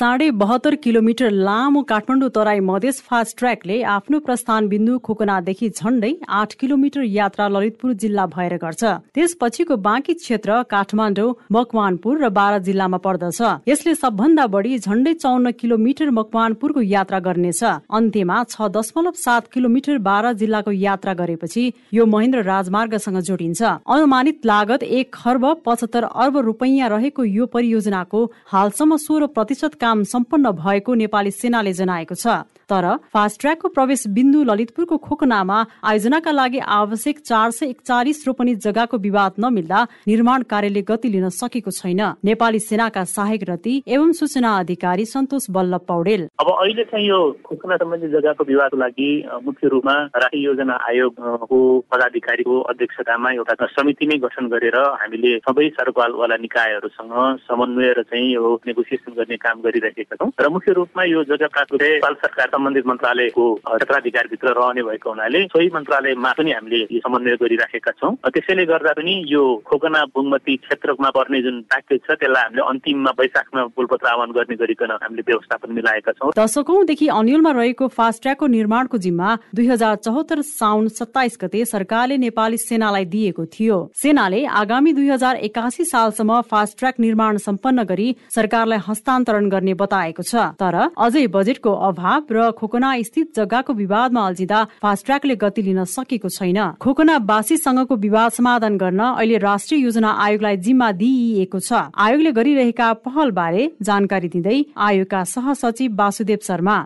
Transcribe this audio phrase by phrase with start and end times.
[0.00, 6.54] साढे बहत्तर किलोमिटर लामो काठमाडौँ तराई मधेस फास्ट ट्र्याकले आफ्नो प्रस्थान बिन्दु खोकनादेखि झण्डै आठ
[6.60, 8.82] किलोमिटर यात्रा ललितपुर जिल्ला भएर गर्छ।
[9.14, 16.10] त्यसपछिको बाँकी क्षेत्र काठमाडौँ मकवानपुर र बारा जिल्लामा पर्दछ। यसले सबभन्दा बढी झण्डै चौन्न किलोमिटर
[16.10, 17.62] मकवानपुरको यात्रा गर्नेछ।
[17.92, 23.60] अन्त्यमा छ दशमलव सात किलोमिटर बारा जिल्लाको यात्रा गरेपछि यो महेन्द्र राजमार्गसँग जोडिन्छ।
[23.90, 30.50] अनुमानित लागत एक खर्ब पचहत्तर अर्ब रुपैयाँ रहेको यो परियोजनाको हालसम्म सोह्र प्रतिशत काम सम्पन्न
[30.54, 37.18] भएको नेपाली सेनाले जनाएको छ। तर फास्ट ट्र्याकको प्रवेश बिन्दु ललितपुरको खोकनामा आयोजनाका लागि आवश्यक
[37.20, 43.04] चार सय एकचालिस रोपनी जग्गाको विवाद नमिल्दा निर्माण कार्यले गति लिन सकेको छैन। नेपाली सेनाका
[43.06, 48.44] सहायक रति एवं सूचना अधिकारी सन्तोष बल्लभ पौडेल। अब अहिले चाहिँ यो खोकना सम्बन्धी जग्गाको
[48.44, 49.10] विवादको लागि
[49.44, 51.58] मुख्य रूपमा राष्ट्रिय योजना आयोगको
[51.90, 57.14] पदाधिकारीको अध्यक्षतामा एउटा समिति नै गठन गरेर हामीले सबै सरकारवाला निकायहरूसँग
[57.48, 61.78] समन्वय र चाहिँ यो नेगोसिएसन गर्ने काम गरिरहेका छौँ। र मुख्य रूपमा यो जग्गा प्राप्त
[62.20, 68.64] सरकार सम्बन्धित मन्त्रालयको क्षेत्राधिकारभित्र रहने भएको हुनाले सोही मन्त्रालयमा पनि हामीले समन्वय गरिराखेका छौँ त्यसैले
[68.68, 74.08] गर्दा पनि यो खोकना बुङमती क्षेत्रमा पर्ने जुन प्याकेज छ त्यसलाई हामीले अन्तिममा वैशाखमा पुलपत्र
[74.12, 79.66] आह्वान गर्ने गरिकन हामीले व्यवस्थापन मिलाएका छौँ। दशकौंदेखि अनिलमा रहेको फास्ट ट्र्याकको निर्माणको जिम्मा दुई
[79.66, 85.84] हजार चौहत्तर साउन सत्ताइस गते सरकारले नेपाली सेनालाई दिएको थियो। सेनाले आगामी दुई हजार एकासी
[85.84, 92.32] सालसम्म फास्ट ट्र्याक निर्माण सम्पन्न गरी सरकारलाई हस्तान्तरण गर्ने बताएको छ। तर अझै बजेटको अभाव
[92.32, 98.30] र खोकना स्थित जग्गाको विवादमा अल्झिँदा फास्ट ट्र्याकले गति लिन सकेको छैन। खोकना वासीसँगको विवाद
[98.30, 104.64] समाधान गर्न अहिले राष्ट्रिय योजना आयोगलाई जिम्मा दिइएको छ। आयोगले गरिरहेका पहल बारे जानकारी दिँदै
[104.76, 106.76] आयोगका सहसचिव वासुदेव शर्मा।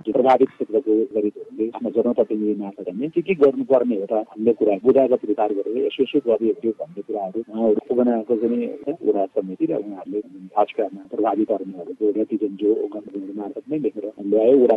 [3.34, 3.96] गर्नुपर्ने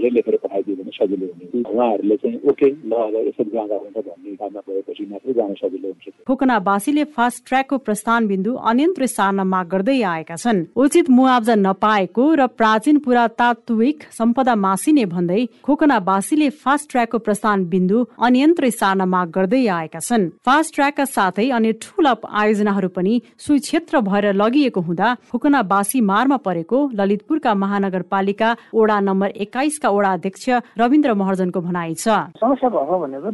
[0.09, 0.35] लेखेर
[0.67, 5.05] पठाइदियो भने सजिलो हुने उहाँहरूले चाहिँ ओके ल अब यसरी जाँदा हुन्छ भन्ने हिसाबमा गएपछि
[5.11, 10.59] मात्रै जान सजिलो हुन्छ खोकनावासीले फास्ट ट्र्याकको प्रस्थान बिन्दु अन्यन्त्र सार्न माग गर्दै आएका छन्
[10.75, 18.69] उचित मुआवजा नपाएको र प्राचीन पुरातात्विक सम्पदा मासिने भन्दै खोकनावासीले फास्ट ट्र्याकको प्रस्थान बिन्दु अन्यन्त्र
[18.71, 24.31] सार्न माग गर्दै आएका छन् फास्ट ट्र्याकका साथै अन्य ठूला आयोजनाहरू पनि सुई क्षेत्र भएर
[24.35, 31.93] लगिएको हुँदा खोकनावासी मारमा परेको ललितपुरका महानगरपालिका ओडा नम्बर एक्काइसका ओडा अध्यक्ष रविन्द्र महर्जनको भनाइ
[31.95, 32.07] छ।
[32.37, 33.29] समस्या भएको भनेको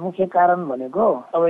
[0.00, 1.42] मुख्य कारण भनेको अब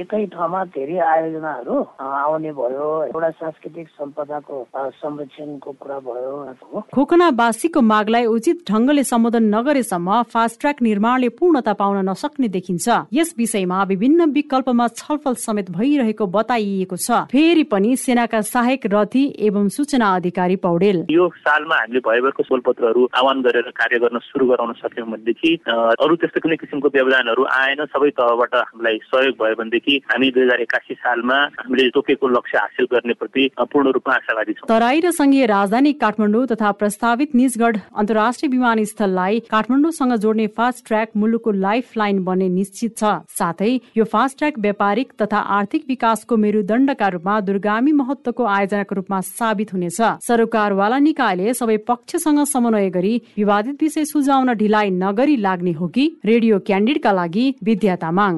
[0.00, 4.56] एकै ठाउँमा धेरै आयोजनाहरू आउने भयो एउटा सांस्कृतिक सम्पदाको
[5.00, 12.48] संरक्षणको कुरा भयो। खोकनावासीको मागलाई उचित ढङ्गले सम्बोधन नगरेसम्म फास्ट ट्र्याक निर्माणले पूर्णता पाउन नसक्ने
[12.48, 19.24] देखिन्छ। यस विषयमा विभिन्न विकल्पमा छलफल समेत भइरहेको बताइएको छ। फेरि पनि सेनाका सहायक रथी
[19.40, 24.72] एवं सूचना अधिकारी पौडेल। यो सालमा हामीले भयभरको सोलपत्रहरू आह्वान गरेर कार्य गर्न सुरु गराउन
[24.80, 30.28] सक्यौँ भनेदेखि अरू त्यस्तो कुनै किसिमको व्यवधानहरू आएन। सबै तहबाट हामीलाई सहयोग भयो भनेदेखि हामी
[30.32, 35.00] दुई हजार एकासी सालमा हामीले तोकेको लक्ष्य हासिल गर्ने प्रति पूर्ण रूपमा आशावादी छौँ। तराई
[35.04, 41.96] र संघीय राजधानी काठमाडौँ तथा प्रस्तावित निजगढ अन्तर्राष्ट्रिय विमानस्थललाई काठमाडौँसँग जोड्ने फास्ट ट्र्याक मुलुकको लाइफ
[42.00, 47.92] लाइन बन्ने निश्चित छ। साथै यो फास्ट ट्र्याक व्यापारिक तथा आर्थिक विकासको मेरुदण्डका रूपमा दुर्गामी
[48.00, 54.90] महत्वको आयोजनाको रूपमा साबित हुनेछ। सरकारवाला निकायले सबै पक्षसँग समन्वय गरी विवादित विषय सुझाउन ढिलाइ
[54.92, 56.02] नगरी लाग्ने हो कि?
[56.24, 58.36] रेडियो क्यान्डिडका लागि विद्या तामाङ